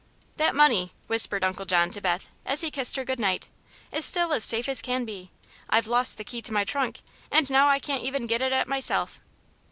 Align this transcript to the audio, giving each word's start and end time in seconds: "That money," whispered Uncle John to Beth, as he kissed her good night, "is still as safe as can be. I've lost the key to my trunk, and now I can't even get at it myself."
"That 0.37 0.55
money," 0.55 0.93
whispered 1.05 1.43
Uncle 1.43 1.67
John 1.67 1.91
to 1.91 2.01
Beth, 2.01 2.27
as 2.43 2.61
he 2.61 2.71
kissed 2.71 2.95
her 2.95 3.05
good 3.05 3.19
night, 3.19 3.49
"is 3.91 4.03
still 4.03 4.33
as 4.33 4.43
safe 4.43 4.67
as 4.67 4.81
can 4.81 5.05
be. 5.05 5.29
I've 5.69 5.85
lost 5.85 6.17
the 6.17 6.23
key 6.23 6.41
to 6.41 6.51
my 6.51 6.63
trunk, 6.63 7.01
and 7.29 7.47
now 7.51 7.67
I 7.67 7.77
can't 7.77 8.01
even 8.01 8.25
get 8.25 8.41
at 8.41 8.51
it 8.51 8.67
myself." 8.67 9.19